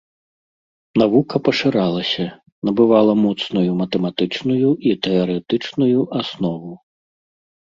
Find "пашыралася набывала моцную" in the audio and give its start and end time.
1.49-3.71